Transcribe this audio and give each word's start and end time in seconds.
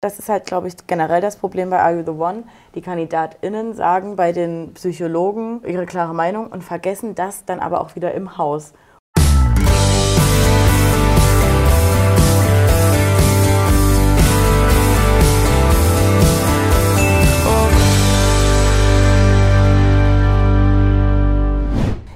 Das 0.00 0.20
ist 0.20 0.28
halt, 0.28 0.46
glaube 0.46 0.68
ich, 0.68 0.74
generell 0.86 1.20
das 1.20 1.38
Problem 1.38 1.70
bei 1.70 1.80
Are 1.80 1.92
You 1.92 2.04
the 2.04 2.12
One. 2.12 2.44
Die 2.76 2.82
KandidatInnen 2.82 3.74
sagen 3.74 4.14
bei 4.14 4.30
den 4.30 4.72
Psychologen 4.74 5.60
ihre 5.66 5.86
klare 5.86 6.14
Meinung 6.14 6.52
und 6.52 6.62
vergessen 6.62 7.16
das 7.16 7.44
dann 7.46 7.58
aber 7.58 7.80
auch 7.80 7.96
wieder 7.96 8.14
im 8.14 8.38
Haus. 8.38 8.74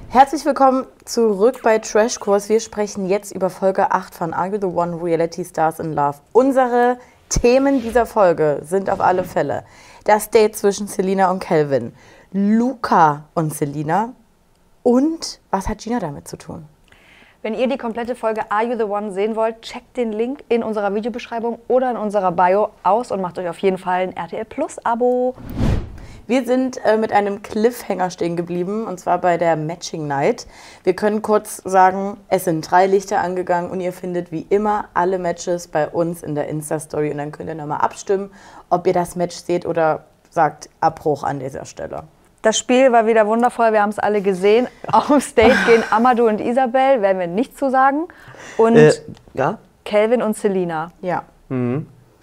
Herzlich 0.07 0.45
willkommen 0.45 0.85
zurück 1.03 1.61
bei 1.63 1.79
Trash 1.79 2.19
Course. 2.19 2.47
Wir 2.47 2.61
sprechen 2.61 3.09
jetzt 3.09 3.35
über 3.35 3.49
Folge 3.49 3.91
8 3.91 4.15
von 4.15 4.33
Are 4.33 4.47
You 4.47 4.57
the 4.61 4.67
One 4.67 5.03
Reality 5.03 5.43
Stars 5.43 5.79
in 5.79 5.91
Love. 5.91 6.19
Unsere 6.31 6.97
Themen 7.41 7.81
dieser 7.81 8.05
Folge 8.05 8.61
sind 8.63 8.89
auf 8.89 9.01
alle 9.01 9.23
Fälle 9.23 9.63
das 10.05 10.29
Date 10.29 10.55
zwischen 10.55 10.87
Selina 10.87 11.31
und 11.31 11.39
Calvin, 11.39 11.93
Luca 12.31 13.25
und 13.33 13.53
Selina 13.53 14.13
und 14.83 15.39
was 15.49 15.67
hat 15.67 15.79
Gina 15.79 15.99
damit 15.99 16.27
zu 16.27 16.37
tun? 16.37 16.65
Wenn 17.41 17.53
ihr 17.53 17.67
die 17.67 17.77
komplette 17.77 18.15
Folge 18.15 18.49
Are 18.51 18.63
You 18.63 18.77
the 18.77 18.83
One 18.83 19.11
sehen 19.11 19.35
wollt, 19.35 19.61
checkt 19.61 19.97
den 19.97 20.13
Link 20.13 20.43
in 20.47 20.63
unserer 20.63 20.93
Videobeschreibung 20.93 21.59
oder 21.67 21.91
in 21.91 21.97
unserer 21.97 22.31
Bio 22.31 22.69
aus 22.83 23.11
und 23.11 23.21
macht 23.21 23.37
euch 23.37 23.49
auf 23.49 23.57
jeden 23.59 23.77
Fall 23.77 24.03
ein 24.03 24.15
RTL 24.15 24.45
Plus 24.45 24.77
Abo. 24.85 25.35
Wir 26.33 26.45
sind 26.45 26.83
äh, 26.83 26.97
mit 26.97 27.13
einem 27.13 27.43
Cliffhanger 27.43 28.09
stehen 28.09 28.35
geblieben 28.35 28.87
und 28.87 28.99
zwar 28.99 29.19
bei 29.19 29.37
der 29.37 29.55
Matching 29.55 30.07
Night. 30.07 30.47
Wir 30.83 30.95
können 30.95 31.21
kurz 31.21 31.57
sagen, 31.57 32.17
es 32.27 32.45
sind 32.45 32.71
drei 32.71 32.87
Lichter 32.87 33.21
angegangen 33.21 33.69
und 33.69 33.81
ihr 33.81 33.93
findet 33.93 34.31
wie 34.31 34.47
immer 34.49 34.85
alle 34.95 35.19
Matches 35.19 35.67
bei 35.67 35.87
uns 35.87 36.23
in 36.23 36.33
der 36.33 36.47
Insta-Story 36.47 37.11
und 37.11 37.19
dann 37.19 37.31
könnt 37.31 37.49
ihr 37.49 37.55
nochmal 37.55 37.81
abstimmen, 37.81 38.31
ob 38.71 38.87
ihr 38.87 38.93
das 38.93 39.15
Match 39.15 39.35
seht 39.35 39.67
oder 39.67 40.05
sagt 40.31 40.71
Abbruch 40.79 41.21
an 41.21 41.39
dieser 41.39 41.65
Stelle. 41.65 42.01
Das 42.41 42.57
Spiel 42.57 42.91
war 42.91 43.05
wieder 43.05 43.27
wundervoll, 43.27 43.71
wir 43.71 43.83
haben 43.83 43.91
es 43.91 43.99
alle 43.99 44.23
gesehen. 44.23 44.67
Auf 44.91 45.33
Date 45.33 45.53
gehen 45.67 45.83
Amadou 45.91 46.27
und 46.27 46.41
Isabel, 46.41 47.03
werden 47.03 47.19
wir 47.19 47.27
nicht 47.27 47.55
zu 47.59 47.69
sagen. 47.69 48.07
Und 48.57 48.75
Äh, 48.75 48.91
ja? 49.35 49.59
Calvin 49.85 50.23
und 50.23 50.35
Selina. 50.35 50.93
Ja. 50.99 51.25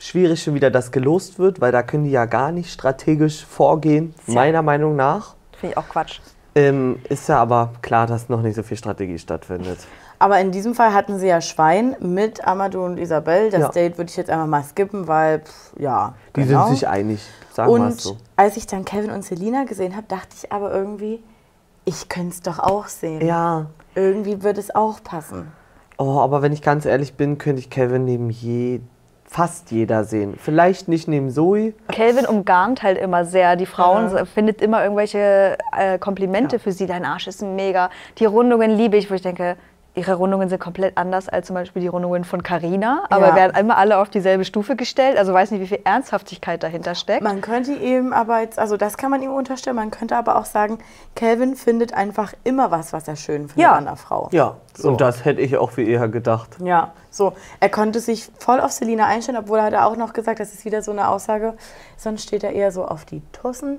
Schwierig 0.01 0.43
schon 0.43 0.55
wieder, 0.55 0.71
dass 0.71 0.91
gelost 0.93 1.39
wird, 1.39 1.61
weil 1.61 1.73
da 1.73 1.83
können 1.83 2.05
die 2.05 2.11
ja 2.11 2.25
gar 2.25 2.53
nicht 2.53 2.73
strategisch 2.73 3.45
vorgehen, 3.45 4.15
meiner 4.27 4.63
Meinung 4.63 4.97
nach. 4.97 5.35
Finde 5.53 5.75
ich 5.75 5.77
auch 5.77 5.89
Quatsch. 5.89 6.21
Ähm, 6.55 6.99
ist 7.09 7.29
ja 7.29 7.37
aber 7.39 7.73
klar, 7.83 8.07
dass 8.07 8.29
noch 8.31 8.41
nicht 8.43 8.57
so 8.57 8.63
viel 8.63 8.77
Strategie 8.79 9.19
stattfindet. 9.19 9.79
Aber 10.19 10.41
in 10.41 10.51
diesem 10.53 10.75
Fall 10.75 10.93
hatten 10.95 11.19
sie 11.19 11.29
ja 11.29 11.41
Schwein 11.41 11.97
mit 12.01 12.47
Amadou 12.47 12.85
und 12.85 12.99
Isabel. 12.99 13.51
Das 13.51 13.61
Ja. 13.61 13.69
Date 13.69 13.99
würde 13.99 14.11
ich 14.11 14.17
jetzt 14.17 14.31
einfach 14.31 14.47
mal 14.47 14.63
skippen, 14.65 15.07
weil, 15.07 15.41
pff, 15.41 15.73
ja. 15.79 16.15
Die 16.35 16.45
genau. 16.45 16.67
sind 16.67 16.77
sich 16.77 16.89
einig, 16.89 17.21
sagen 17.53 17.71
wir 17.71 17.87
es 17.87 17.93
Und 17.93 18.01
so. 18.01 18.17
als 18.37 18.57
ich 18.57 18.67
dann 18.67 18.85
Kevin 18.85 19.11
und 19.11 19.23
Selina 19.23 19.65
gesehen 19.65 19.95
habe, 19.97 20.07
dachte 20.09 20.35
ich 20.35 20.51
aber 20.51 20.73
irgendwie, 20.73 21.23
ich 21.85 22.09
könnte 22.09 22.31
es 22.31 22.43
doch 22.43 22.59
auch 22.59 22.87
sehen. 22.89 23.25
Ja. 23.25 23.67
Irgendwie 23.95 24.43
würde 24.43 24.61
es 24.61 24.75
auch 24.75 25.03
passen. 25.03 25.53
Oh, 25.99 26.21
aber 26.21 26.43
wenn 26.43 26.53
ich 26.53 26.63
ganz 26.63 26.85
ehrlich 26.87 27.15
bin, 27.15 27.39
könnte 27.39 27.61
ich 27.61 27.71
Kevin 27.71 28.05
neben 28.07 28.31
je, 28.31 28.81
fast 29.31 29.71
jeder 29.71 30.03
sehen. 30.03 30.35
Vielleicht 30.37 30.89
nicht 30.89 31.07
neben 31.07 31.31
Zoe. 31.31 31.73
Calvin 31.87 32.27
umgarnt 32.27 32.83
halt 32.83 32.99
immer 32.99 33.25
sehr. 33.25 33.55
Die 33.55 33.65
Frauen 33.65 34.27
findet 34.27 34.61
immer 34.61 34.83
irgendwelche 34.83 35.57
äh, 35.79 36.01
Komplimente 36.01 36.59
für 36.59 36.73
sie. 36.73 36.87
Dein 36.87 37.05
Arsch 37.05 37.29
ist 37.29 37.41
mega. 37.41 37.91
Die 38.19 38.25
Rundungen 38.25 38.73
liebe 38.73 38.97
ich, 38.97 39.09
wo 39.09 39.15
ich 39.15 39.23
denke, 39.23 39.57
ihre 39.95 40.15
Rundungen 40.15 40.49
sind 40.49 40.61
komplett 40.61 40.97
anders 40.97 41.29
als 41.29 41.49
zum 41.49 41.55
Beispiel 41.55 41.83
die 41.83 41.89
Rundungen 41.89 42.23
von 42.25 42.43
Carina, 42.43 43.05
aber 43.11 43.29
Ja. 43.31 43.35
werden 43.35 43.57
immer 43.57 43.77
alle 43.77 43.99
auf 43.99 44.09
dieselbe 44.09 44.45
Stufe 44.45 44.77
gestellt. 44.77 45.19
Also 45.19 45.33
weiß 45.35 45.51
nicht, 45.51 45.61
wie 45.61 45.67
viel 45.67 45.81
Ernsthaftigkeit 45.85 46.63
dahinter 46.63 46.95
steckt. 46.95 47.23
Man 47.23 47.41
könnte 47.41 47.73
ihm 47.75 48.13
aber 48.13 48.41
jetzt, 48.41 48.59
also 48.59 48.77
das 48.77 48.97
kann 48.97 49.11
man 49.11 49.21
ihm 49.23 49.33
unterstellen, 49.33 49.75
man 49.77 49.91
könnte 49.91 50.17
aber 50.17 50.37
auch 50.37 50.45
sagen, 50.45 50.79
Calvin 51.17 51.57
findet 51.57 51.93
einfach 51.93 52.33
immer 52.45 52.71
was, 52.71 52.93
was 52.93 53.09
er 53.09 53.17
schön 53.17 53.49
findet 53.49 53.59
Ja. 53.59 53.73
an 53.73 53.87
einer 53.89 53.97
Frau. 53.97 54.29
Ja, 54.33 54.57
So. 54.77 54.89
und 54.91 55.01
das 55.01 55.25
hätte 55.25 55.41
ich 55.41 55.57
auch 55.57 55.73
für 55.73 55.83
eher 55.83 56.07
gedacht. 56.09 56.57
Ja, 56.63 56.93
so. 57.11 57.33
Er 57.59 57.69
konnte 57.69 57.99
sich 57.99 58.31
voll 58.39 58.61
auf 58.61 58.71
Selina 58.71 59.07
einstellen, 59.07 59.39
obwohl 59.39 59.59
er 59.59 59.65
hat 59.65 59.75
auch 59.75 59.97
noch 59.97 60.13
gesagt, 60.13 60.39
das 60.39 60.55
ist 60.55 60.65
wieder 60.65 60.83
so 60.83 60.93
eine 60.93 61.09
Aussage, 61.09 61.55
sonst 61.97 62.23
steht 62.23 62.45
er 62.45 62.53
eher 62.53 62.71
so 62.71 62.85
auf 62.85 63.05
die 63.05 63.23
Tussen. 63.33 63.79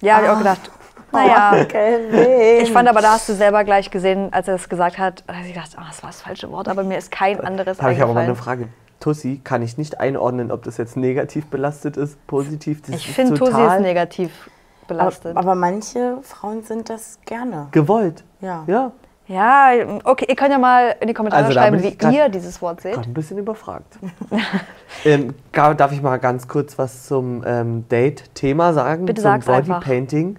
ja, 0.00 0.14
habe 0.16 0.24
ich 0.24 0.30
auch 0.32 0.38
gedacht. 0.38 0.70
Naja. 1.12 1.52
Oh. 2.12 2.62
Ich 2.62 2.72
fand 2.72 2.88
aber, 2.88 3.00
da 3.00 3.12
hast 3.12 3.28
du 3.28 3.34
selber 3.34 3.64
gleich 3.64 3.90
gesehen, 3.90 4.32
als 4.32 4.48
er 4.48 4.54
das 4.54 4.68
gesagt 4.68 4.98
hat, 4.98 5.24
da 5.26 5.34
habe 5.34 5.46
ich 5.46 5.54
gedacht, 5.54 5.70
ah, 5.76 5.84
das 5.88 6.02
war 6.02 6.10
das 6.10 6.20
falsche 6.22 6.50
Wort, 6.50 6.68
aber 6.68 6.82
mir 6.84 6.98
ist 6.98 7.10
kein 7.10 7.40
anderes 7.40 7.78
Da 7.78 7.84
habe 7.84 7.94
ich 7.94 8.02
aber 8.02 8.14
mal 8.14 8.20
eine. 8.24 8.34
Frage. 8.34 8.68
Tussi 9.00 9.40
kann 9.42 9.62
ich 9.62 9.78
nicht 9.78 9.98
einordnen, 9.98 10.50
ob 10.52 10.62
das 10.62 10.76
jetzt 10.76 10.96
negativ 10.96 11.46
belastet 11.46 11.96
ist, 11.96 12.24
positiv. 12.26 12.82
Das 12.82 12.94
Ich 12.96 13.10
finde, 13.10 13.34
Tussi 13.34 13.60
ist 13.60 13.80
negativ 13.80 14.50
belastet. 14.86 15.30
aber, 15.36 15.40
aber 15.40 15.54
manche 15.54 16.18
Frauen 16.22 16.62
sind 16.62 16.90
das 16.90 17.18
gerne. 17.24 17.68
gewollt. 17.70 18.24
Ja. 18.40 18.64
Ja, 18.66 18.92
ja, 19.26 19.72
okay, 20.04 20.26
ihr 20.28 20.34
könnt 20.36 20.50
ja 20.50 20.58
mal 20.58 20.96
in 21.00 21.06
die 21.06 21.14
Kommentare 21.14 21.44
Also 21.44 21.52
schreiben, 21.58 21.76
bin 21.76 21.84
wie 21.84 21.88
ich 21.90 21.98
grad- 21.98 22.12
ihr 22.12 22.28
dieses 22.28 22.60
Wort 22.60 22.80
seht. 22.82 22.94
gerade 22.94 23.08
ein 23.08 23.14
bisschen 23.14 23.38
überfragt. 23.38 23.96
ähm, 25.04 25.34
darf 25.52 25.92
ich 25.92 26.02
mal 26.02 26.18
ganz 26.18 26.48
kurz 26.48 26.76
was 26.78 27.06
zum 27.06 27.44
ähm, 27.46 27.88
Date-Thema 27.88 28.72
sagen? 28.74 29.06
Bitte 29.06 29.22
zum 29.22 29.30
sag's 29.30 29.48
einfach. 29.48 29.78
Bodypainting. 29.78 30.36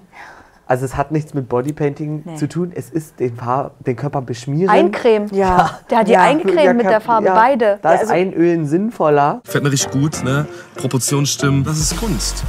Also 0.72 0.86
es 0.86 0.96
hat 0.96 1.12
nichts 1.12 1.34
mit 1.34 1.50
Bodypainting 1.50 2.22
Nee. 2.24 2.36
zu 2.38 2.48
tun. 2.48 2.72
Es 2.74 2.90
ist 2.90 3.20
den, 3.20 3.36
Farb, 3.36 3.74
den 3.84 3.98
Körper 3.98 4.22
beschmieren. 4.22 4.70
Eincremen. 4.70 5.28
Ja. 5.34 5.72
Der 5.90 5.98
hat 5.98 6.08
die 6.08 6.14
Ja. 6.14 6.22
eingecremt 6.22 6.78
mit 6.78 6.86
der 6.86 7.02
Farbe, 7.02 7.26
Ja, 7.26 7.34
beide. 7.36 7.78
Da 7.82 7.92
ist 7.96 8.00
Also- 8.04 8.14
Einölen 8.14 8.66
sinnvoller. 8.66 9.42
Fällt 9.44 9.66
mir 9.66 9.72
richtig 9.74 9.92
gut, 9.92 10.24
ne? 10.24 10.48
Proportionen 10.78 11.26
stimmen. 11.26 11.66
Das 11.66 11.78
ist 11.78 12.00
Kunst. 12.00 12.46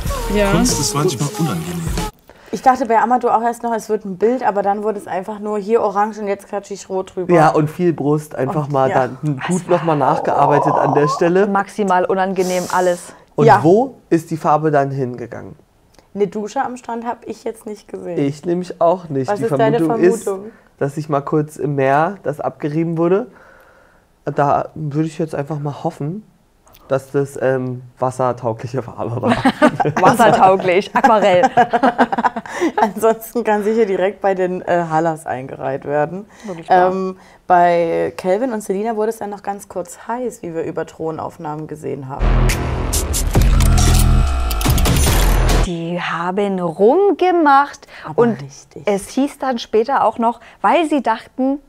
Kunst 0.53 0.79
ist 0.79 0.95
manchmal 0.95 1.31
unangenehm. 1.37 1.83
Ich 2.53 2.63
dachte 2.63 2.87
bei 2.87 2.97
Amadou 3.01 3.27
auch 3.27 3.43
erst 3.43 3.65
noch, 3.65 3.75
es 3.75 3.89
wird 3.89 4.05
ein 4.05 4.19
Bild, 4.19 4.47
aber 4.47 4.63
dann 4.63 4.85
wurde 4.85 5.01
es 5.01 5.09
einfach 5.09 5.41
nur 5.41 5.59
hier 5.59 5.81
orange 5.83 6.21
und 6.21 6.29
jetzt 6.29 6.47
klatsche 6.47 6.75
ich 6.75 6.89
rot 6.89 7.17
drüber. 7.17 7.35
Ja, 7.35 7.49
und 7.49 7.69
viel 7.69 7.93
Brust. 7.93 8.37
Einfach 8.37 8.69
mal 8.69 8.89
ja. 8.89 9.09
da 9.09 9.31
gut 9.49 9.69
nochmal 9.69 9.97
nachgearbeitet 9.97 10.75
an 10.75 10.95
der 10.95 11.09
Stelle. 11.09 11.49
Maximal 11.49 12.05
unangenehm 12.05 12.63
alles. 12.73 13.15
Und 13.35 13.47
Ja. 13.47 13.59
wo 13.65 13.97
ist 14.11 14.31
die 14.31 14.37
Farbe 14.37 14.71
dann 14.71 14.93
hingegangen? 14.93 15.57
Eine 16.15 16.27
Dusche 16.27 16.63
am 16.63 16.77
Strand 16.77 17.07
habe 17.07 17.25
ich 17.27 17.45
jetzt 17.45 17.65
nicht 17.67 17.89
gesehen. 17.89 18.19
Ich 18.19 18.45
nämlich 18.45 18.81
auch 18.81 19.09
nicht. 19.09 19.31
Was 19.31 19.39
die 19.39 19.47
ist 19.47 19.53
deine 19.53 19.79
Vermutung, 19.79 20.19
Vermutung? 20.19 20.47
ist, 20.47 20.53
dass 20.79 20.95
sich 20.97 21.09
mal 21.09 21.23
kurz 21.23 21.57
im 21.57 21.75
Meer 21.75 22.19
das 22.23 22.41
abgerieben 22.41 22.99
wurde. 22.99 23.29
Da 24.25 24.71
würde 24.75 25.09
ich 25.09 25.19
jetzt 25.19 25.35
einfach 25.35 25.59
mal 25.59 25.83
hoffen, 25.85 26.23
dass 26.89 27.11
das 27.11 27.39
ähm, 27.41 27.83
wassertaugliche 27.99 28.83
Farbe 28.83 29.23
war. 29.23 29.31
Wassertauglich, 30.01 30.95
Aquarell. 30.95 31.43
Ansonsten 32.77 33.45
kann 33.45 33.65
sicher 33.65 33.87
direkt 33.87 34.21
bei 34.21 34.35
den 34.35 34.61
äh, 34.63 34.85
Hallas 34.91 35.25
eingereiht 35.25 35.87
werden. 35.87 36.27
Ähm, 36.69 37.17
bei 37.47 38.13
Calvin 38.19 38.53
und 38.53 38.63
Selina 38.63 38.97
wurde 38.97 39.11
es 39.11 39.19
dann 39.19 39.31
noch 39.31 39.43
ganz 39.43 39.69
kurz 39.69 40.07
heiß, 40.07 40.43
wie 40.43 40.55
wir 40.55 40.65
über 40.65 40.85
Thronaufnahmen 40.85 41.67
gesehen 41.67 42.09
haben. 42.09 42.25
Die 45.67 46.01
haben 46.01 46.59
rumgemacht 46.61 47.87
Aber 48.05 48.23
und 48.23 48.43
richtig. 48.43 48.83
es 48.87 49.11
hieß 49.11 49.39
dann 49.39 49.59
später 49.59 50.05
auch 50.05 50.19
noch, 50.19 50.41
weil 50.61 50.89
sie 50.89 51.03
dachten, 51.03 51.61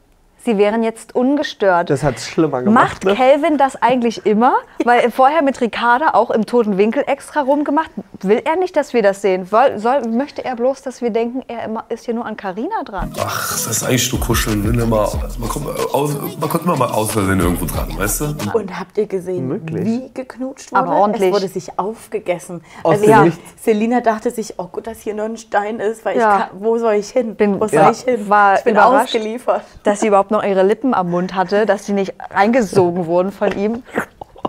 sie 0.44 0.58
wären 0.58 0.84
jetzt 0.84 1.16
ungestört. 1.16 1.90
Das 1.90 2.04
hat 2.04 2.18
es 2.18 2.28
schlimmer 2.28 2.62
gemacht. 2.62 2.84
Macht 2.84 3.04
Ne? 3.06 3.16
Calvin 3.16 3.58
das 3.58 3.82
eigentlich 3.82 4.26
immer? 4.26 4.56
Weil 4.84 5.10
vorher 5.12 5.42
mit 5.42 5.60
Ricarda 5.62 6.12
auch 6.14 6.32
im 6.32 6.46
toten 6.46 6.78
Winkel 6.78 7.04
extra 7.08 7.42
rumgemacht. 7.42 7.92
Will 8.22 8.42
er 8.46 8.56
nicht, 8.56 8.76
dass 8.76 8.94
wir 8.94 9.02
das 9.02 9.22
sehen? 9.22 9.46
Soll, 9.46 9.78
soll, 9.80 10.02
möchte 10.08 10.44
er 10.46 10.56
bloß, 10.56 10.82
dass 10.82 11.02
wir 11.02 11.10
denken, 11.10 11.44
er 11.48 11.64
immer, 11.66 11.86
ist 11.90 12.06
hier 12.06 12.14
nur 12.14 12.26
an 12.26 12.38
Carina 12.38 12.84
dran? 12.86 13.12
Ach, 13.20 13.52
das 13.52 13.68
ist 13.68 13.84
eigentlich 13.84 14.12
nur 14.12 14.22
kuscheln. 14.22 14.64
Wenn 14.64 14.80
immer, 14.80 15.10
man, 15.40 15.50
kommt 15.50 15.68
aus, 15.94 16.14
man 16.40 16.50
kommt 16.50 16.64
immer 16.66 16.78
mal 16.78 16.90
aus 16.92 17.12
Versehen 17.12 17.40
irgendwo 17.40 17.66
dran, 17.66 17.98
weißt 17.98 18.22
du? 18.22 18.26
Und 18.54 18.80
habt 18.80 18.98
ihr 18.98 19.08
gesehen, 19.08 19.48
Möglich. 19.48 19.86
wie 19.86 20.12
geknutscht 20.14 20.72
wurde? 20.72 20.82
Aber 20.84 20.96
ordentlich. 20.96 21.30
Es 21.30 21.34
wurde 21.36 21.48
sich 21.48 21.80
aufgegessen. 21.80 22.62
Aus 22.84 22.94
also 23.00 23.10
ja. 23.10 23.28
Selina 23.62 24.02
dachte 24.02 24.32
sich, 24.32 24.56
oh 24.58 24.68
gut, 24.72 24.88
dass 24.88 25.00
hier 25.00 25.14
nur 25.14 25.26
ein 25.26 25.38
Stein 25.38 25.80
ist, 25.80 26.06
weil 26.06 26.18
Ja. 26.18 26.38
ich 26.38 26.42
kann, 26.50 26.50
wo 26.62 26.78
soll 26.78 26.94
ich 26.96 27.10
hin? 27.10 27.36
Bin- 27.36 27.60
wo 27.60 27.68
soll 27.68 27.80
ja. 27.80 27.92
ich 27.92 28.02
hin? 28.02 28.30
War 28.30 28.58
ich 28.58 28.64
bin 28.64 28.76
überrascht. 28.76 29.16
ausgeliefert. 29.16 29.64
Dass 29.84 30.00
sie 30.00 30.08
überhaupt 30.08 30.32
noch 30.34 30.44
ihre 30.44 30.64
Lippen 30.64 30.94
am 30.94 31.10
Mund 31.10 31.34
hatte, 31.34 31.66
dass 31.66 31.86
sie 31.86 31.94
nicht 31.94 32.14
reingesogen 32.30 33.06
wurden 33.06 33.32
von 33.32 33.52
ihm. 33.58 33.84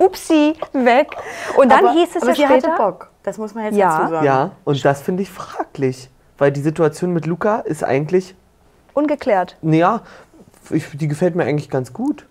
Upsi, 0.01 0.55
weg. 0.73 1.09
Und 1.57 1.71
dann 1.71 1.85
aber, 1.87 1.93
hieß 1.95 2.17
es 2.17 2.23
aber 2.23 2.33
ja 2.33 2.35
sie 2.35 2.43
später. 2.43 2.73
hatte 2.73 2.83
Bock. 2.83 3.11
Das 3.23 3.39
muss 3.39 3.55
man 3.55 3.65
jetzt 3.67 3.77
Ja. 3.77 3.99
dazu 3.99 4.11
sagen. 4.11 4.27
Ja, 4.27 4.51
und 4.65 4.85
das 4.85 5.01
finde 5.03 5.23
ich 5.23 5.31
fraglich. 5.31 6.11
Weil 6.37 6.51
die 6.51 6.61
Situation 6.63 7.13
mit 7.13 7.27
Luca 7.27 7.61
ist 7.61 7.85
eigentlich, 7.85 8.35
Ungeklärt. 8.93 9.57
naja, 9.63 10.01
ich, 10.71 10.85
die 10.97 11.07
gefällt 11.07 11.37
mir 11.37 11.45
eigentlich 11.45 11.71
ganz 11.71 11.93
gut. 11.93 12.27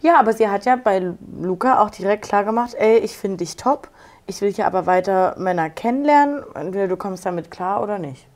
Ja, 0.00 0.18
aber 0.18 0.32
sie 0.32 0.48
hat 0.48 0.64
ja 0.64 0.76
bei 0.76 1.12
Luca 1.40 1.80
auch 1.82 1.90
direkt 1.90 2.24
klar 2.24 2.44
gemacht, 2.44 2.74
ey, 2.78 2.96
ich 2.98 3.16
finde 3.16 3.38
dich 3.38 3.56
top. 3.56 3.88
Ich 4.26 4.40
will 4.40 4.52
hier 4.52 4.66
aber 4.66 4.86
weiter 4.86 5.34
Männer 5.38 5.68
kennenlernen. 5.70 6.42
Entweder 6.54 6.88
du 6.88 6.96
kommst 6.96 7.26
damit 7.26 7.50
klar 7.50 7.82
oder 7.82 7.98
nicht. 7.98 8.26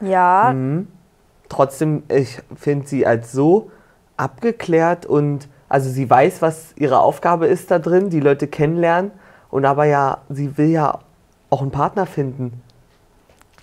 Ja, 0.00 0.54
Trotzdem, 1.48 2.04
ich 2.08 2.38
finde 2.54 2.86
sie 2.86 3.04
als 3.06 3.32
so 3.32 3.70
abgeklärt 4.16 5.04
und 5.06 5.48
Also 5.68 5.88
sie 5.90 6.08
weiß, 6.10 6.42
was 6.42 6.72
ihre 6.76 6.98
Aufgabe 7.00 7.46
ist 7.46 7.70
da 7.70 7.78
drin, 7.78 8.10
die 8.10 8.20
Leute 8.20 8.46
kennenlernen 8.48 9.12
und 9.50 9.64
aber 9.64 9.84
ja, 9.84 10.18
sie 10.28 10.58
will 10.58 10.68
ja 10.70 10.98
auch 11.48 11.62
einen 11.62 11.70
Partner 11.70 12.06
finden. 12.06 12.60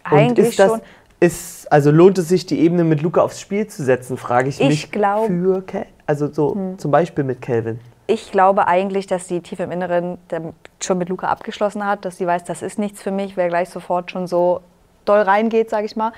Eigentlich 0.04 0.50
ist 0.50 0.60
das, 0.60 0.72
schon. 0.72 0.82
Ist, 1.20 1.72
also 1.72 1.92
lohnt 1.92 2.18
es 2.18 2.30
sich, 2.30 2.46
die 2.46 2.60
Ebene 2.60 2.84
mit 2.84 3.02
Luca 3.02 3.22
aufs 3.22 3.42
Spiel 3.42 3.68
zu 3.68 3.84
setzen, 3.84 4.18
frage 4.18 4.50
ich, 4.50 4.62
Ich 4.62 4.68
mich. 4.68 4.92
glaub- 4.92 5.28
Für 5.28 5.62
Kel 5.64 5.86
also 6.06 6.32
so 6.32 6.56
zum 6.78 6.92
Beispiel 6.92 7.24
mit 7.26 7.42
Calvin. 7.42 7.80
Ich 8.06 8.32
glaube 8.32 8.68
eigentlich, 8.68 9.08
dass 9.08 9.28
sie 9.28 9.42
tief 9.42 9.60
im 9.60 9.72
Inneren 9.72 10.18
schon 10.82 10.98
mit 10.98 11.10
Luca 11.10 11.28
abgeschlossen 11.28 11.86
hat, 11.86 12.06
dass 12.06 12.18
sie 12.18 12.26
weiß, 12.28 12.46
das 12.46 12.62
ist 12.62 12.80
nichts 12.80 13.02
für 13.02 13.12
mich, 13.12 13.36
wer 13.36 13.50
gleich 13.50 13.70
sofort 13.70 14.12
schon 14.12 14.28
so 14.28 14.62
doll 15.08 15.22
reingeht, 15.22 15.70
sage 15.70 15.86
ich 15.86 15.96
mal. 15.96 16.12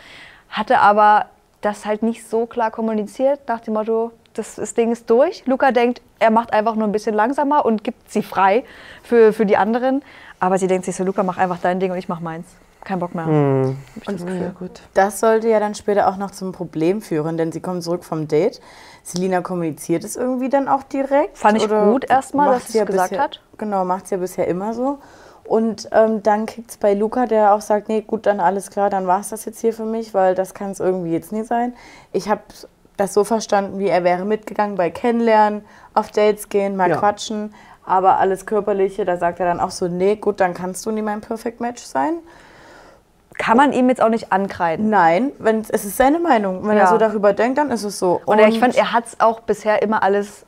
Hatte 0.49 0.79
aber 0.79 1.25
das 1.61 1.85
halt 1.85 2.03
nicht 2.03 2.27
so 2.27 2.45
klar 2.45 2.71
kommuniziert, 2.71 3.41
nach 3.47 3.59
dem 3.59 3.73
Motto, 3.73 4.11
das, 4.33 4.55
das 4.55 4.73
Ding 4.73 4.91
ist 4.91 5.09
durch. 5.09 5.43
Luca 5.45 5.71
denkt, 5.71 6.01
er 6.19 6.31
macht 6.31 6.53
einfach 6.53 6.75
nur 6.75 6.87
ein 6.87 6.91
bisschen 6.91 7.15
langsamer 7.15 7.65
und 7.65 7.83
gibt 7.83 8.11
sie 8.11 8.23
frei 8.23 8.63
für, 9.03 9.33
für 9.33 9.45
die 9.45 9.57
anderen. 9.57 10.01
Aber 10.39 10.57
sie 10.57 10.67
denkt 10.67 10.85
sich 10.85 10.95
so, 10.95 11.03
Luca, 11.03 11.23
mach 11.23 11.37
einfach 11.37 11.59
dein 11.61 11.79
Ding 11.79 11.91
und 11.91 11.97
ich 11.97 12.07
mach 12.07 12.21
meins. 12.21 12.47
Kein 12.83 12.99
Bock 12.99 13.13
mehr. 13.13 13.25
Hm. 13.25 13.77
Hab 13.95 13.97
ich 13.97 14.05
das 14.05 14.25
Gefühl. 14.25 14.55
gut. 14.57 14.81
Das 14.93 15.19
sollte 15.19 15.49
ja 15.49 15.59
dann 15.59 15.75
später 15.75 16.07
auch 16.07 16.15
noch 16.15 16.31
zum 16.31 16.53
Problem 16.53 17.01
führen, 17.01 17.35
denn 17.37 17.51
sie 17.51 17.59
kommen 17.59 17.81
zurück 17.81 18.05
vom 18.05 18.27
Date. 18.29 18.61
Selina 19.03 19.41
kommuniziert 19.41 20.05
es 20.05 20.15
irgendwie 20.15 20.49
dann 20.49 20.69
auch 20.69 20.83
direkt. 20.83 21.37
Fand 21.37 21.57
ich 21.57 21.65
oder 21.65 21.91
gut 21.91 22.09
erstmal, 22.09 22.53
dass 22.53 22.71
sie 22.71 22.79
es 22.79 22.85
gesagt 22.85 23.09
bisher, 23.09 23.23
hat. 23.23 23.41
Genau, 23.57 23.83
macht 23.83 24.07
sie 24.07 24.15
ja 24.15 24.21
bisher 24.21 24.47
immer 24.47 24.73
so. 24.73 24.99
Und 25.49 25.89
ähm, 25.93 26.21
dann 26.21 26.45
kriegt 26.45 26.69
es 26.69 26.77
bei 26.77 26.93
Luca, 26.93 27.25
der 27.25 27.53
auch 27.55 27.61
sagt, 27.61 27.89
nee, 27.89 28.01
gut, 28.01 28.27
dann 28.27 28.39
alles 28.39 28.69
klar, 28.69 28.91
dann 28.91 29.07
war 29.07 29.19
es 29.19 29.29
das 29.29 29.45
jetzt 29.45 29.59
hier 29.61 29.73
für 29.73 29.83
mich, 29.83 30.13
weil 30.13 30.35
das 30.35 30.53
kann 30.53 30.69
es 30.69 30.79
irgendwie 30.79 31.11
jetzt 31.11 31.31
nie 31.31 31.41
sein. 31.41 31.73
Ich 32.13 32.29
habe 32.29 32.41
das 32.97 33.15
so 33.15 33.23
verstanden, 33.23 33.79
wie 33.79 33.87
er 33.87 34.03
wäre 34.03 34.25
mitgegangen 34.25 34.75
bei 34.75 34.91
Kennenlernen, 34.91 35.65
auf 35.95 36.11
Dates 36.11 36.49
gehen, 36.49 36.75
mal 36.75 36.91
Ja. 36.91 36.97
quatschen, 36.97 37.55
aber 37.83 38.19
alles 38.19 38.45
Körperliche, 38.45 39.05
da 39.05 39.17
sagt 39.17 39.39
er 39.39 39.47
dann 39.47 39.59
auch 39.59 39.71
so, 39.71 39.87
nee, 39.87 40.17
gut, 40.17 40.39
dann 40.39 40.53
kannst 40.53 40.85
du 40.85 40.91
nie 40.91 41.01
mein 41.01 41.21
Perfect 41.21 41.61
Match 41.61 41.81
sein. 41.81 42.13
Kann 43.39 43.57
man 43.57 43.73
ihm 43.73 43.89
jetzt 43.89 44.03
auch 44.03 44.09
nicht 44.09 44.31
ankreiden. 44.31 44.91
Nein, 44.91 45.31
wenn, 45.39 45.61
es 45.61 45.69
ist 45.83 45.97
seine 45.97 46.19
Meinung. 46.19 46.67
Wenn 46.67 46.77
Ja. 46.77 46.83
er 46.83 46.87
so 46.89 46.97
darüber 46.99 47.33
denkt, 47.33 47.57
dann 47.57 47.71
ist 47.71 47.83
es 47.85 47.97
so. 47.97 48.21
Und, 48.25 48.37
ich 48.39 48.59
fand, 48.59 48.75
er 48.75 48.93
hat 48.93 49.07
es 49.07 49.19
auch 49.19 49.39
bisher 49.39 49.81
immer 49.81 50.03
alles, 50.03 50.45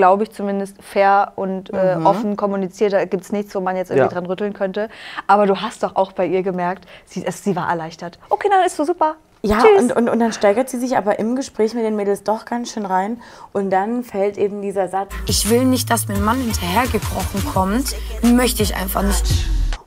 glaube 0.00 0.22
ich 0.22 0.30
zumindest, 0.32 0.82
fair 0.82 1.32
und 1.36 1.70
äh, 1.74 1.96
offen 2.02 2.34
kommuniziert. 2.38 2.94
Da 2.94 3.04
gibt 3.04 3.22
es 3.24 3.32
nichts, 3.32 3.54
wo 3.54 3.60
man 3.60 3.76
jetzt 3.76 3.90
irgendwie 3.90 4.08
Ja. 4.08 4.12
dran 4.20 4.24
rütteln 4.24 4.54
könnte. 4.54 4.88
Aber 5.26 5.44
du 5.46 5.60
hast 5.60 5.82
doch 5.82 5.94
auch 5.94 6.12
bei 6.12 6.24
ihr 6.26 6.42
gemerkt, 6.42 6.86
sie, 7.04 7.22
es, 7.26 7.44
sie 7.44 7.54
war 7.54 7.68
erleichtert. 7.68 8.18
Okay, 8.30 8.48
dann 8.50 8.64
ist 8.64 8.76
so 8.76 8.84
super. 8.84 9.16
Ja, 9.42 9.58
Tschüss. 9.60 9.82
und, 9.82 9.92
und, 9.96 10.08
und 10.08 10.20
dann 10.20 10.32
steigert 10.32 10.70
sie 10.70 10.78
sich 10.78 10.96
aber 10.96 11.18
im 11.18 11.36
Gespräch 11.36 11.74
mit 11.74 11.84
den 11.84 11.96
Mädels 11.96 12.22
doch 12.24 12.46
ganz 12.46 12.72
schön 12.72 12.86
rein. 12.86 13.20
Und 13.52 13.68
dann 13.70 14.02
fällt 14.04 14.38
eben 14.38 14.62
dieser 14.62 14.88
Satz. 14.88 15.10
Ich 15.26 15.50
will 15.50 15.64
nicht, 15.66 15.90
dass 15.90 16.08
mir 16.08 16.14
ein 16.14 16.24
Mann 16.24 16.38
hinterhergekrochen 16.40 17.44
kommt. 17.52 17.94
Möchte 18.22 18.62
ich 18.62 18.74
einfach 18.76 19.02
nicht. 19.02 19.24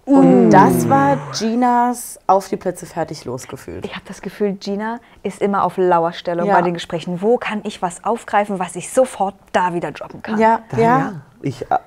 Und 0.05 0.49
das 0.49 0.89
war 0.89 1.17
Ginas 1.39 2.19
auf 2.27 2.49
die 2.49 2.57
Plätze 2.57 2.85
fertig 2.85 3.23
losgefühlt. 3.23 3.85
ich 3.85 3.93
habe 3.95 4.03
das 4.05 4.21
Gefühl, 4.21 4.51
Gina 4.53 4.99
ist 5.23 5.41
immer 5.41 5.63
auf 5.63 5.77
Lauerstellung 5.77 6.45
Ja. 6.45 6.55
bei 6.55 6.61
den 6.61 6.73
Gesprächen. 6.73 7.21
Wo 7.21 7.37
kann 7.37 7.61
ich 7.63 7.81
was 7.81 8.03
aufgreifen, 8.03 8.59
was 8.59 8.75
ich 8.75 8.91
sofort 8.91 9.35
da 9.53 9.73
wieder 9.73 9.91
droppen 9.93 10.21
kann? 10.21 10.37
Ja, 10.39 10.59
Da, 10.71 10.77
ja. 10.77 11.13
Ich 11.41 11.63
äh, 11.71 11.77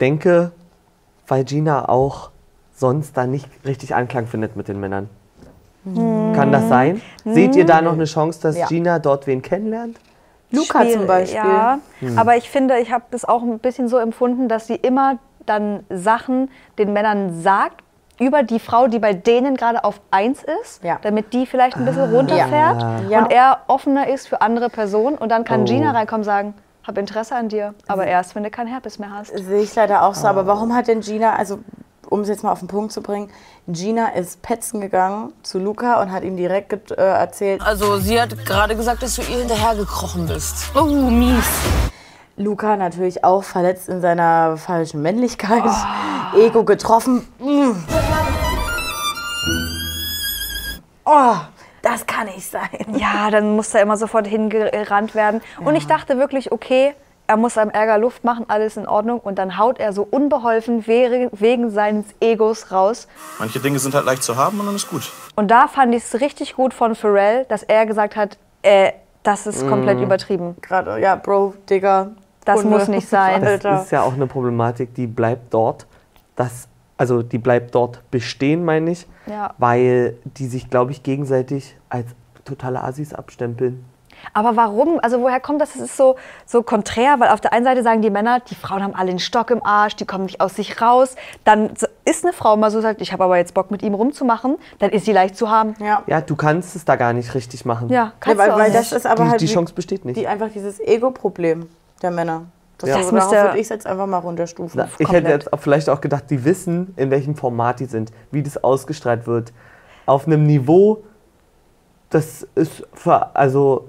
denke, 0.00 0.52
weil 1.26 1.44
Gina 1.44 1.88
auch 1.88 2.30
sonst 2.74 3.16
da 3.16 3.26
nicht 3.26 3.48
richtig 3.64 3.94
Anklang 3.94 4.26
findet 4.26 4.56
mit 4.56 4.68
den 4.68 4.78
Männern. 4.80 5.08
Kann 6.34 6.50
das 6.52 6.68
sein? 6.68 7.00
Seht 7.26 7.56
ihr 7.56 7.66
da 7.66 7.82
noch 7.82 7.92
eine 7.92 8.04
Chance, 8.06 8.40
dass 8.42 8.56
Ja. 8.58 8.66
Gina 8.66 8.98
dort 8.98 9.26
wen 9.26 9.42
kennenlernt? 9.42 9.98
Luca 10.50 10.80
Schwierig, 10.80 10.96
zum 10.98 11.06
Beispiel. 11.06 11.36
Ja, 11.38 11.78
Hm. 12.00 12.18
aber 12.18 12.36
ich 12.36 12.48
finde, 12.48 12.78
ich 12.78 12.90
habe 12.92 13.04
das 13.10 13.24
auch 13.26 13.42
ein 13.42 13.58
bisschen 13.58 13.88
so 13.88 13.98
empfunden, 13.98 14.48
dass 14.48 14.66
sie 14.66 14.76
immer 14.76 15.18
dann 15.46 15.84
Sachen 15.90 16.50
den 16.78 16.92
Männern 16.92 17.40
sagt 17.42 17.82
über 18.20 18.42
die 18.44 18.60
Frau, 18.60 18.86
die 18.86 18.98
bei 19.00 19.12
denen 19.12 19.56
gerade 19.56 19.82
auf 19.82 20.00
eins 20.10 20.44
ist, 20.62 20.84
Ja. 20.84 20.98
damit 21.02 21.32
die 21.32 21.46
vielleicht 21.46 21.76
ein 21.76 21.84
bisschen 21.84 22.14
runterfährt 22.14 23.10
Ja. 23.10 23.18
und 23.18 23.32
er 23.32 23.58
offener 23.66 24.06
ist 24.08 24.28
für 24.28 24.40
andere 24.40 24.70
Personen 24.70 25.16
und 25.18 25.30
dann 25.30 25.44
kann 25.44 25.62
Oh. 25.62 25.64
Gina 25.64 25.90
reinkommen 25.90 26.20
und 26.20 26.24
sagen, 26.24 26.54
hab 26.86 26.96
Interesse 26.98 27.34
an 27.34 27.48
dir, 27.48 27.74
aber 27.88 28.06
erst, 28.06 28.34
wenn 28.36 28.44
du 28.44 28.50
kein 28.50 28.66
Herpes 28.66 28.98
mehr 28.98 29.10
hast. 29.10 29.36
Sehe 29.36 29.62
ich 29.62 29.74
leider 29.74 30.02
auch 30.04 30.14
so. 30.14 30.28
Aber 30.28 30.46
warum 30.46 30.74
hat 30.74 30.86
denn 30.86 31.00
Gina, 31.00 31.34
also 31.34 31.58
um 32.10 32.20
es 32.20 32.28
jetzt 32.28 32.44
mal 32.44 32.52
auf 32.52 32.58
den 32.60 32.68
Punkt 32.68 32.92
zu 32.92 33.00
bringen, 33.02 33.30
Gina 33.66 34.08
ist 34.10 34.42
petzen 34.42 34.80
gegangen 34.82 35.32
zu 35.42 35.58
Luca 35.58 36.00
und 36.02 36.12
hat 36.12 36.22
ihm 36.22 36.36
direkt 36.36 36.90
äh, 36.92 36.94
erzählt, 36.96 37.62
Also, 37.66 37.96
sie 37.96 38.20
hat 38.20 38.44
gerade 38.44 38.76
gesagt, 38.76 39.02
dass 39.02 39.16
du 39.16 39.22
ihr 39.22 39.38
hinterhergekrochen 39.38 40.26
bist. 40.26 40.70
Oh, 40.78 40.84
mies. 40.84 41.48
Luca 42.36 42.76
natürlich 42.76 43.22
auch 43.24 43.44
verletzt 43.44 43.88
in 43.88 44.00
seiner 44.00 44.56
falschen 44.56 45.02
Männlichkeit, 45.02 45.62
Ego 46.36 46.64
getroffen. 46.64 47.26
Mm. 47.38 47.72
Oh, 51.04 51.34
das 51.82 52.06
kann 52.06 52.26
nicht 52.26 52.50
sein. 52.50 52.70
Ja, 52.96 53.30
dann 53.30 53.54
muss 53.56 53.74
er 53.74 53.82
immer 53.82 53.96
sofort 53.96 54.26
hingerannt 54.26 55.14
werden. 55.14 55.42
Und 55.64 55.76
ich 55.76 55.86
dachte 55.86 56.18
wirklich, 56.18 56.50
okay, 56.50 56.94
er 57.26 57.36
muss 57.36 57.54
seinem 57.54 57.70
Ärger 57.70 57.98
Luft 57.98 58.24
machen, 58.24 58.46
alles 58.48 58.76
in 58.76 58.88
Ordnung. 58.88 59.20
Und 59.20 59.38
dann 59.38 59.58
haut 59.58 59.78
er 59.78 59.92
so 59.92 60.06
unbeholfen 60.10 60.86
we- 60.86 61.28
wegen 61.32 61.70
seines 61.70 62.06
Egos 62.20 62.72
raus. 62.72 63.06
Manche 63.38 63.60
Dinge 63.60 63.78
sind 63.78 63.94
halt 63.94 64.06
leicht 64.06 64.22
zu 64.22 64.36
haben 64.36 64.58
und 64.60 64.66
dann 64.66 64.74
ist 64.76 64.88
gut. 64.90 65.10
Und 65.36 65.50
da 65.50 65.68
fand 65.68 65.94
ich 65.94 66.02
es 66.04 66.20
richtig 66.20 66.56
gut 66.56 66.74
von 66.74 66.94
Pharrell, 66.94 67.44
dass 67.48 67.62
er 67.62 67.86
gesagt 67.86 68.16
hat, 68.16 68.38
äh, 68.62 68.92
das 69.22 69.46
ist 69.46 69.66
komplett 69.68 70.00
übertrieben. 70.00 70.56
Gerade, 70.60 70.98
ja, 71.00 71.14
Bro, 71.16 71.54
Digga. 71.70 72.08
Das 72.44 72.62
Hunde. 72.62 72.70
muss 72.78 72.88
nicht 72.88 73.08
sein. 73.08 73.40
Das 73.40 73.50
Alter. 73.50 73.82
ist 73.82 73.90
ja 73.92 74.02
auch 74.02 74.14
eine 74.14 74.26
Problematik, 74.26 74.94
die 74.94 75.06
bleibt 75.06 75.52
dort. 75.54 75.86
Das, 76.36 76.68
also 76.98 77.22
die 77.22 77.38
bleibt 77.38 77.74
dort 77.74 78.02
bestehen, 78.10 78.64
meine 78.64 78.90
ich. 78.90 79.06
Ja. 79.26 79.54
Weil 79.58 80.16
die 80.24 80.46
sich, 80.46 80.68
glaube 80.68 80.90
ich, 80.92 81.02
gegenseitig 81.02 81.76
als 81.88 82.06
totale 82.44 82.82
Assis 82.84 83.14
abstempeln. 83.14 83.84
Aber 84.32 84.56
warum? 84.56 85.00
Also 85.02 85.20
woher 85.20 85.38
kommt 85.38 85.60
das? 85.60 85.74
Das 85.74 85.82
ist 85.82 85.96
so, 85.98 86.16
so 86.46 86.62
konträr, 86.62 87.20
weil 87.20 87.28
auf 87.28 87.42
der 87.42 87.52
einen 87.52 87.64
Seite 87.64 87.82
sagen 87.82 88.00
die 88.00 88.08
Männer, 88.10 88.40
die 88.40 88.54
Frauen 88.54 88.82
haben 88.82 88.94
alle 88.94 89.10
einen 89.10 89.18
Stock 89.18 89.50
im 89.50 89.62
Arsch, 89.64 89.96
die 89.96 90.06
kommen 90.06 90.24
nicht 90.24 90.40
aus 90.40 90.54
sich 90.56 90.80
raus. 90.80 91.14
Dann 91.44 91.70
ist 92.06 92.24
eine 92.24 92.32
Frau 92.32 92.56
mal 92.56 92.70
so, 92.70 92.80
sagt, 92.80 93.02
ich 93.02 93.12
habe 93.12 93.24
aber 93.24 93.36
jetzt 93.36 93.52
Bock 93.52 93.70
mit 93.70 93.82
ihm 93.82 93.92
rumzumachen, 93.92 94.56
dann 94.78 94.90
ist 94.90 95.04
sie 95.04 95.12
leicht 95.12 95.36
zu 95.36 95.50
haben. 95.50 95.74
Ja. 95.78 96.02
Ja, 96.06 96.20
du 96.22 96.36
kannst 96.36 96.74
es 96.74 96.86
da 96.86 96.96
gar 96.96 97.12
nicht 97.12 97.34
richtig 97.34 97.66
machen. 97.66 97.90
Ja, 97.90 97.96
Ja, 97.96 98.12
kannst 98.20 98.38
weil, 98.38 98.48
du 98.48 98.54
auch 98.54 98.58
weil 98.58 98.70
nicht. 98.70 98.78
das 98.80 98.92
ist 98.92 99.06
aber 99.06 99.24
die, 99.24 99.30
halt 99.30 99.40
die 99.42 99.46
Chance 99.46 99.74
besteht 99.74 100.04
nicht. 100.06 100.16
die, 100.18 100.26
einfach 100.26 100.48
dieses 100.54 100.80
Ego-Problem 100.80 101.68
der 102.04 102.10
Männer. 102.12 102.42
Das, 102.78 102.90
Ja. 102.90 102.96
das 102.98 103.12
würde 103.12 103.58
ich 103.58 103.68
jetzt 103.68 103.86
einfach 103.86 104.06
mal 104.06 104.18
runterstufen. 104.18 104.78
Na, 104.78 104.88
ich 104.98 105.10
hätte 105.10 105.28
jetzt 105.30 105.52
auch 105.52 105.58
vielleicht 105.60 105.88
auch 105.88 106.00
gedacht, 106.00 106.24
die 106.30 106.44
wissen, 106.44 106.92
in 106.96 107.10
welchem 107.10 107.34
Format 107.34 107.80
die 107.80 107.86
sind, 107.86 108.12
wie 108.30 108.42
das 108.42 108.62
ausgestrahlt 108.62 109.26
wird. 109.26 109.52
Auf 110.06 110.26
einem 110.26 110.44
Niveau, 110.44 111.02
das 112.10 112.46
ist 112.54 112.86
für, 112.94 113.34
also 113.34 113.88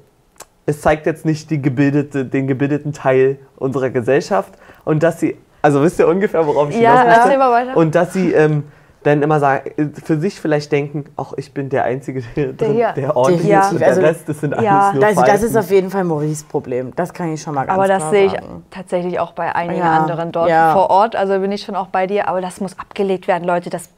es 0.66 0.82
zeigt 0.82 1.06
jetzt 1.06 1.26
nicht 1.26 1.50
die 1.52 1.62
gebildete, 1.62 2.26
den 2.26 2.48
gebildeten 2.48 2.94
Teil 2.94 3.38
unserer 3.58 3.90
Gesellschaft 3.90 4.54
und 4.84 5.04
dass 5.04 5.20
sie, 5.20 5.38
also 5.62 5.82
wisst 5.82 6.00
ihr 6.00 6.08
ungefähr, 6.08 6.46
worauf 6.48 6.70
ich 6.70 6.80
Ja, 6.80 7.02
hinaus 7.02 7.26
möchte? 7.28 7.40
weiter. 7.40 7.78
Und 7.78 7.96
dass 7.96 8.14
sie 8.14 8.32
ähm, 8.34 8.64
dann 9.06 9.22
immer 9.22 9.40
sagen, 9.40 9.72
für 10.04 10.20
sich 10.20 10.40
vielleicht 10.40 10.72
denken, 10.72 11.06
ach, 11.16 11.34
ich 11.38 11.54
bin 11.54 11.70
der 11.70 11.84
Einzige, 11.84 12.24
der, 12.36 12.54
drin, 12.54 12.74
hier- 12.74 12.92
der 12.94 13.16
ordentlich 13.16 13.48
Ja, 13.48 13.62
ist 13.62 13.74
und 13.74 13.84
also- 13.84 14.02
der 14.02 14.10
Rest, 14.10 14.28
das 14.28 14.40
sind 14.42 14.54
alles 14.54 14.66
Ja, 14.66 14.94
nur 14.94 15.06
also 15.06 15.22
das 15.24 15.44
ist 15.44 15.56
auf 15.56 15.70
jeden 15.70 15.90
Fall 15.90 16.04
Maurice 16.04 16.44
Problem. 16.46 16.92
Das 16.96 17.14
kann 17.14 17.32
ich 17.34 17.42
schon 17.42 17.54
mal 17.54 17.66
ganz 17.66 17.78
Aber 17.78 17.88
das 17.88 18.10
sehe 18.10 18.26
ich 18.26 18.32
sagen. 18.32 18.64
tatsächlich 18.72 19.20
auch 19.20 19.34
bei 19.34 19.54
einigen 19.56 19.80
Ja, 19.80 19.98
anderen 20.00 20.32
dort 20.32 20.50
ja. 20.50 20.74
vor 20.74 20.90
Ort. 20.90 21.16
Also 21.16 21.40
bin 21.40 21.52
ich 21.52 21.64
schon 21.64 21.76
auch 21.76 21.88
bei 21.88 22.08
dir. 22.08 22.28
Aber 22.28 22.42
das 22.42 22.60
muss 22.62 22.78
abgelegt 22.80 23.28
werden, 23.28 23.44
Leute. 23.48 23.70
Das, 23.70 23.90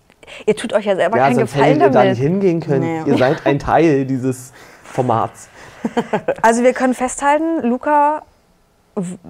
ihr 0.46 0.56
tut 0.56 0.74
euch 0.74 0.86
ja 0.86 0.96
selber 0.96 1.18
Ja, 1.18 1.24
keinen 1.24 1.36
sonst 1.36 1.54
Gefallen 1.54 1.80
hättet 1.80 1.84
ihr 1.84 1.90
da 1.92 2.04
nicht 2.04 2.20
damit. 2.20 2.32
hingehen 2.32 2.60
können. 2.60 3.04
Nee. 3.06 3.12
Ihr 3.12 3.18
seid 3.18 3.46
ein 3.46 3.60
Teil 3.60 4.06
dieses 4.06 4.52
Formats. 4.84 5.50
Also 6.42 6.64
wir 6.64 6.74
können 6.74 6.94
festhalten, 6.94 7.62
Luca, 7.62 8.24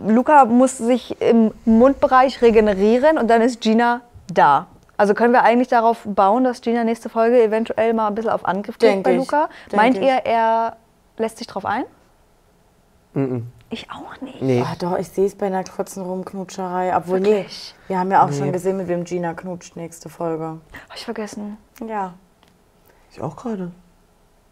Luca 0.08 0.46
muss 0.46 0.78
sich 0.78 1.22
im 1.22 1.52
Mundbereich 1.66 2.42
regenerieren 2.42 3.18
und 3.18 3.28
dann 3.30 3.42
ist 3.42 3.62
Gina 3.62 4.02
da. 4.34 4.66
Also 4.98 5.13
können 5.13 5.32
wir 5.34 5.44
eigentlich 5.44 5.68
darauf 5.68 6.00
bauen, 6.06 6.44
dass 6.44 6.62
Gina 6.62 6.84
nächste 6.84 7.10
Folge 7.10 7.42
eventuell 7.44 7.94
mal 7.94 8.08
ein 8.08 8.16
bisschen 8.16 8.32
auf 8.32 8.46
Angriff 8.46 8.77
geht 8.80 9.04
bei 9.04 9.12
ich, 9.12 9.18
Luca? 9.18 9.50
denk 9.72 9.75
Meint 9.82 9.98
ich. 9.98 10.04
ihr, 10.04 10.16
er 10.25 10.77
lässt 11.18 11.38
sich 11.38 11.46
drauf 11.48 11.66
ein? 11.66 11.86
Mhm. 13.13 13.48
Ich 13.70 13.89
auch 13.92 14.20
nicht. 14.22 14.42
Nee. 14.42 14.63
Ah, 14.66 14.75
doch, 14.80 14.98
ich 14.98 15.10
sehe 15.10 15.25
es 15.25 15.36
bei 15.36 15.48
einer 15.48 15.63
kurzen 15.63 16.01
Rumknutscherei. 16.04 16.96
Obwohl, 16.96 17.20
nee, 17.20 17.30
Wirklich? 17.30 17.75
wir 17.88 18.00
haben 18.00 18.10
ja 18.12 18.24
auch 18.24 18.30
Nee. 18.30 18.38
schon 18.38 18.51
gesehen, 18.54 18.77
mit 18.77 18.88
wem 18.88 19.04
Gina 19.04 19.34
knutscht 19.34 19.75
nächste 19.75 20.10
Folge. 20.10 20.60
Hab 20.89 20.96
ich 20.96 21.04
vergessen. 21.06 21.58
Ja, 21.86 22.13
Ich 23.12 23.22
auch 23.22 23.36
gerade. 23.36 23.72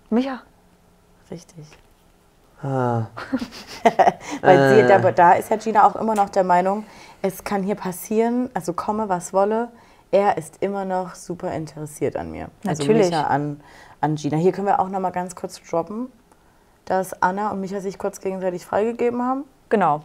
Micha. 0.09 0.41
richtig. 1.31 1.65
Ah. 2.61 3.05
Weil 4.41 4.57
Äh. 4.59 4.81
sie, 4.81 4.87
da, 4.87 5.11
da 5.11 5.31
ist 5.33 5.49
ja 5.49 5.57
Gina 5.57 5.85
auch 5.87 5.95
immer 5.95 6.15
noch 6.15 6.29
der 6.29 6.43
Meinung, 6.43 6.85
es 7.21 7.43
kann 7.43 7.63
hier 7.63 7.75
passieren, 7.75 8.49
also 8.53 8.73
komme, 8.73 9.07
was 9.09 9.33
wolle. 9.33 9.69
Er 10.15 10.37
ist 10.37 10.61
immer 10.61 10.85
noch 10.85 11.13
super 11.13 11.53
interessiert 11.53 12.15
an 12.15 12.31
mir. 12.31 12.47
Natürlich. 12.63 13.03
Also 13.03 13.09
Micha 13.09 13.23
an, 13.23 13.59
an 13.99 14.15
Gina. 14.15 14.37
Hier 14.37 14.53
können 14.53 14.67
wir 14.67 14.79
auch 14.79 14.87
noch 14.87 15.01
mal 15.01 15.09
ganz 15.09 15.35
kurz 15.35 15.61
droppen, 15.61 16.07
dass 16.85 17.21
Anna 17.21 17.51
und 17.51 17.59
Micha 17.59 17.81
sich 17.81 17.97
kurz 17.97 18.21
gegenseitig 18.21 18.65
freigegeben 18.65 19.21
haben. 19.21 19.43
Genau. 19.67 20.03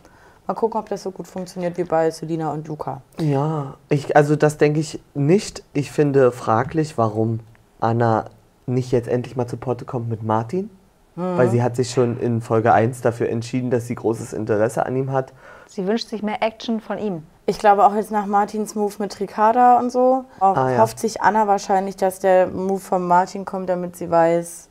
Mal 0.49 0.55
gucken, 0.55 0.81
ob 0.81 0.89
das 0.89 1.05
so 1.05 1.13
gut 1.13 1.29
funktioniert 1.29 1.79
wie 1.79 1.85
bei 1.85 2.11
Selina 2.11 2.53
und 2.53 2.67
Luca. 2.67 3.03
Ja, 3.21 3.77
ich, 3.89 4.17
also 4.17 4.35
das 4.35 4.59
denke 4.59 4.81
ich 4.81 5.01
nicht. 5.15 5.63
Ich 5.75 5.93
finde 5.93 6.33
fraglich, 6.33 6.99
warum 6.99 7.39
Anna 7.79 8.25
nicht 8.67 8.91
jetzt 8.91 9.07
endlich 9.07 9.37
mal 9.37 9.47
zu 9.47 9.59
Potte 9.59 9.85
kommt 9.85 10.09
mit 10.09 10.25
Martin. 10.25 10.71
Weil 11.17 11.51
sie 11.51 11.63
hat 11.63 11.77
sich 11.77 11.91
schon 11.91 12.19
in 12.19 12.41
Folge 12.41 12.73
1 12.73 13.03
dafür 13.03 13.29
entschieden, 13.29 13.71
dass 13.71 13.87
sie 13.87 13.95
großes 13.95 14.33
Interesse 14.33 14.87
an 14.87 14.97
ihm 14.97 15.13
hat. 15.13 15.35
Sie 15.67 15.87
wünscht 15.87 16.09
sich 16.09 16.23
mehr 16.23 16.43
Action 16.43 16.81
von 16.81 16.99
ihm. 16.99 17.25
Ich 17.51 17.59
glaube 17.59 17.85
auch 17.85 17.97
jetzt 17.97 18.13
nach 18.13 18.27
Martins 18.27 18.77
Move 18.77 18.95
mit 19.01 19.19
Ricarda 19.19 19.81
und 19.81 19.91
so, 19.91 20.25
auch 20.39 20.57
Ah, 20.57 20.71
ja. 20.71 20.79
hofft 20.79 21.01
sich 21.01 21.21
Anna 21.21 21.49
wahrscheinlich, 21.49 21.97
dass 21.97 22.21
der 22.21 22.47
Move 22.47 22.79
von 22.79 23.05
Martin 23.09 23.45
kommt, 23.45 23.69
damit 23.69 23.97
sie 23.97 24.09
weiß, 24.09 24.69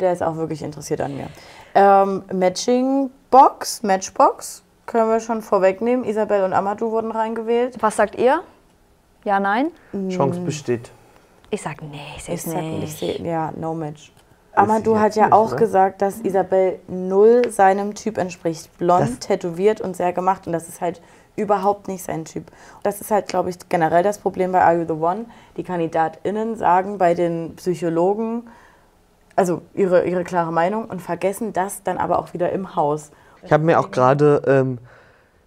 der 0.00 0.12
ist 0.12 0.20
auch 0.24 0.34
wirklich 0.34 0.64
interessiert 0.64 1.00
an 1.00 1.16
mir. 1.16 1.28
Ähm, 1.76 2.24
Matching 2.32 3.10
Box, 3.30 3.84
Matchbox, 3.84 4.64
können 4.86 5.08
wir 5.08 5.20
schon 5.20 5.40
vorwegnehmen. 5.40 6.04
Isabel 6.04 6.42
und 6.42 6.52
Amadou 6.52 6.90
wurden 6.90 7.12
reingewählt. 7.12 7.76
Was 7.80 7.94
sagt 7.94 8.16
ihr? 8.16 8.40
Ja, 9.22 9.38
nein? 9.38 9.70
Chance 10.08 10.40
besteht. 10.40 10.90
Ich 11.50 11.62
sag 11.62 11.80
nee, 11.82 12.00
ich 12.16 12.24
sag, 12.24 12.34
ich 12.34 12.80
nicht. 12.80 12.98
seh, 12.98 13.22
ja, 13.22 13.52
no 13.56 13.72
match. 13.74 14.12
Amadou 14.52 14.98
hat 14.98 15.14
ja 15.14 15.30
auch 15.30 15.52
ne? 15.52 15.56
gesagt, 15.58 16.02
dass 16.02 16.18
Isabel 16.22 16.80
null 16.88 17.48
seinem 17.52 17.94
Typ 17.94 18.18
entspricht. 18.18 18.76
Blond, 18.78 19.02
Das- 19.10 19.18
tätowiert 19.20 19.80
und 19.80 19.94
sehr 19.94 20.12
gemacht. 20.12 20.48
Und 20.48 20.52
das 20.52 20.68
ist 20.68 20.80
halt 20.80 21.00
überhaupt 21.38 21.88
nicht 21.88 22.04
sein 22.04 22.24
Typ. 22.24 22.44
Das 22.82 23.00
ist 23.00 23.10
halt, 23.10 23.28
glaube 23.28 23.50
ich, 23.50 23.56
generell 23.68 24.02
das 24.02 24.18
Problem 24.18 24.52
bei 24.52 24.62
Are 24.62 24.76
You 24.78 24.84
the 24.86 24.92
One. 25.00 25.26
Die 25.56 25.62
KandidatInnen 25.62 26.56
sagen 26.56 26.98
bei 26.98 27.14
den 27.14 27.54
Psychologen, 27.56 28.48
also 29.36 29.62
ihre, 29.74 30.04
ihre 30.04 30.24
klare 30.24 30.52
Meinung 30.52 30.86
und 30.86 31.00
vergessen 31.00 31.52
das 31.52 31.82
dann 31.82 31.98
aber 31.98 32.18
auch 32.18 32.32
wieder 32.34 32.50
im 32.52 32.74
Haus. 32.76 33.10
Ich 33.42 33.52
habe 33.52 33.64
mir 33.64 33.78
auch 33.78 33.90
gerade 33.90 34.42
ähm, 34.46 34.78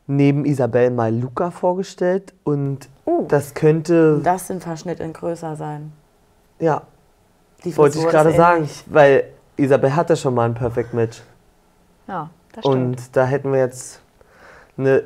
neben 0.07 0.45
Isabel 0.45 0.89
mal 0.91 1.13
Luca 1.13 1.51
vorgestellt 1.51 2.33
und 2.43 2.87
das 3.27 3.53
könnte, 3.53 4.21
Das 4.23 4.47
sind 4.47 4.63
Verschnitt 4.63 4.99
in 5.01 5.11
größer 5.13 5.55
sein. 5.57 5.91
ja, 6.59 6.83
Die 7.65 7.75
wollte 7.75 7.99
ich 7.99 8.07
gerade 8.07 8.31
sagen, 8.33 8.69
weil 8.87 9.25
Isabel 9.57 9.93
hatte 9.95 10.15
schon 10.15 10.33
mal 10.33 10.45
ein 10.45 10.53
Perfect 10.55 10.93
Match 10.93 11.21
Ja, 12.07 12.29
das 12.53 12.63
stimmt. 12.65 12.75
und 12.75 13.15
da 13.15 13.25
hätten 13.25 13.51
wir 13.51 13.59
jetzt 13.59 13.99
eine, 14.77 15.03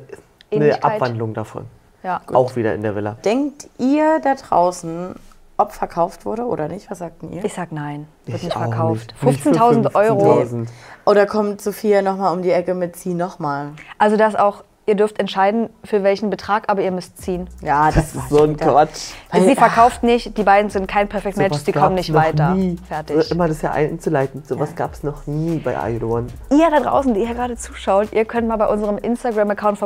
eine 0.56 0.64
Ähnlichkeit. 0.66 0.92
Abwandlung 0.94 1.34
davon. 1.34 1.64
ja. 2.02 2.20
Auch 2.32 2.56
wieder 2.56 2.74
in 2.74 2.82
der 2.82 2.94
Villa. 2.94 3.16
Denkt 3.24 3.68
ihr 3.78 4.20
da 4.22 4.34
draußen, 4.34 5.14
ob 5.58 5.72
verkauft 5.72 6.26
wurde 6.26 6.44
oder 6.44 6.68
nicht? 6.68 6.90
Was 6.90 6.98
sagten 6.98 7.32
ihr? 7.32 7.44
Ich 7.44 7.54
sag 7.54 7.72
nein. 7.72 8.06
Wird 8.26 8.38
Ich 8.38 8.44
nicht 8.44 8.52
verkauft. 8.56 9.14
nicht. 9.22 9.24
Nicht 9.24 9.40
für 9.42 9.50
15.000 9.50 9.94
Euro. 9.94 10.40
15.000. 10.40 10.66
Oder 11.06 11.26
kommt 11.26 11.60
Sophia 11.62 12.02
nochmal 12.02 12.34
um 12.34 12.42
die 12.42 12.50
Ecke 12.50 12.74
mit 12.74 12.96
sie 12.96 13.14
nochmal? 13.14 13.70
Also 13.98 14.16
das 14.18 14.34
auch, 14.36 14.64
ihr 14.84 14.96
dürft 14.96 15.18
entscheiden, 15.18 15.70
für 15.82 16.02
welchen 16.02 16.28
Betrag, 16.30 16.64
aber 16.68 16.82
ihr 16.82 16.90
müsst 16.92 17.16
ziehen. 17.22 17.48
Ja, 17.62 17.90
Das 17.90 18.14
ist 18.14 18.28
so 18.28 18.42
ein 18.42 18.56
Quatsch. 18.56 19.14
Also 19.30 19.46
Weil- 19.46 19.54
sie 19.54 19.56
verkauft 19.56 20.02
nicht, 20.02 20.36
die 20.36 20.42
beiden 20.42 20.68
sind 20.70 20.86
kein 20.88 21.08
Perfect 21.08 21.38
Match, 21.38 21.54
Sowas 21.54 21.64
die 21.64 21.72
kommen 21.72 21.94
nicht 21.94 22.10
noch 22.10 22.20
weiter. 22.22 22.50
Nie. 22.54 22.76
Fertig. 22.86 23.30
Immer 23.30 23.48
das 23.48 23.62
ja 23.62 23.72
einzuleiten. 23.72 24.42
Sowas 24.44 24.76
gab 24.76 24.92
es 24.92 25.02
noch 25.02 25.26
nie 25.26 25.58
bei 25.58 25.74
One. 26.02 26.26
Ihr 26.50 26.70
da 26.70 26.80
draußen, 26.80 27.14
die 27.14 27.24
hier 27.24 27.34
gerade 27.34 27.56
zuschaut, 27.56 28.12
ihr 28.12 28.24
könnt 28.26 28.46
mal 28.46 28.56
bei 28.56 28.66
unserem 28.68 28.98
Instagram-Account 28.98 29.78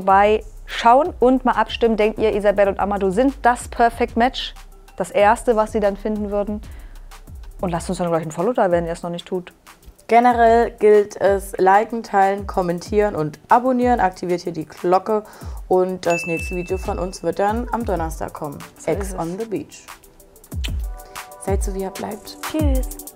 vorbeischauen 0.70 1.14
und 1.18 1.44
mal 1.44 1.52
abstimmen. 1.52 1.96
Denkt 1.96 2.18
ihr, 2.18 2.34
Isabel 2.34 2.68
und 2.68 2.80
Amadou 2.80 3.10
sind 3.10 3.34
das 3.42 3.68
Perfect 3.68 4.16
Match? 4.16 4.54
Das 4.96 5.10
erste, 5.10 5.56
was 5.56 5.72
sie 5.72 5.80
dann 5.80 5.96
finden 5.96 6.30
würden? 6.30 6.60
Und 7.60 7.70
lasst 7.70 7.88
uns 7.88 7.98
dann 7.98 8.08
gleich 8.08 8.22
ein 8.22 8.30
Follow 8.30 8.52
da, 8.52 8.70
wenn 8.70 8.86
ihr 8.86 8.92
es 8.92 9.02
noch 9.02 9.10
nicht 9.10 9.26
tut. 9.26 9.52
Generell 10.08 10.72
gilt 10.72 11.20
es 11.20 11.52
liken, 11.56 12.02
teilen, 12.02 12.46
kommentieren 12.46 13.14
und 13.14 13.38
abonnieren. 13.48 14.00
Aktiviert 14.00 14.40
hier 14.40 14.52
die 14.52 14.64
Glocke 14.64 15.22
und 15.68 16.04
das 16.06 16.26
nächste 16.26 16.56
Video 16.56 16.78
von 16.78 16.98
uns 16.98 17.22
wird 17.22 17.38
dann 17.38 17.68
am 17.72 17.84
Donnerstag 17.84 18.32
kommen. 18.32 18.58
Ex 18.86 19.08
ist 19.08 19.12
es. 19.12 19.18
on 19.18 19.38
the 19.38 19.44
Beach. 19.44 19.86
Seid 21.46 21.62
so 21.62 21.74
wie 21.74 21.82
ihr 21.82 21.90
bleibt. 21.90 22.36
Tschüss. 22.42 23.09